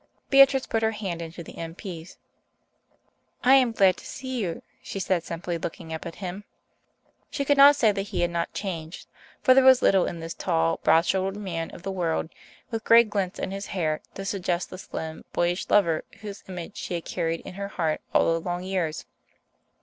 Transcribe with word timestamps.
Beatrice 0.31 0.65
put 0.65 0.81
her 0.81 0.93
hand 0.93 1.21
into 1.21 1.43
the 1.43 1.55
M.P.'s. 1.59 2.17
"I 3.43 3.53
am 3.53 3.71
glad 3.71 3.97
to 3.97 4.05
see 4.07 4.39
you," 4.41 4.63
she 4.81 4.97
said 4.99 5.23
simply, 5.23 5.59
looking 5.59 5.93
up 5.93 6.07
at 6.07 6.15
him. 6.15 6.43
She 7.29 7.45
could 7.45 7.55
not 7.55 7.75
say 7.75 7.91
that 7.91 8.07
he 8.09 8.21
had 8.21 8.31
not 8.31 8.51
changed, 8.51 9.07
for 9.43 9.53
there 9.53 9.63
was 9.63 9.83
little 9.83 10.07
in 10.07 10.19
this 10.19 10.33
tall, 10.33 10.77
broad 10.81 11.05
shouldered 11.05 11.39
man 11.39 11.69
of 11.69 11.83
the 11.83 11.91
world, 11.91 12.31
with 12.71 12.83
grey 12.83 13.03
glints 13.03 13.37
in 13.37 13.51
his 13.51 13.67
hair, 13.77 14.01
to 14.15 14.25
suggest 14.25 14.71
the 14.71 14.79
slim, 14.79 15.23
boyish 15.33 15.67
young 15.69 15.75
lover 15.75 16.03
whose 16.21 16.43
image 16.49 16.77
she 16.77 16.95
had 16.95 17.05
carried 17.05 17.41
in 17.41 17.53
her 17.53 17.67
heart 17.67 18.01
all 18.11 18.33
the 18.33 18.39
long 18.41 18.63
years. 18.63 19.05